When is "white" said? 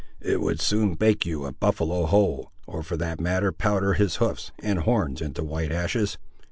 5.43-5.71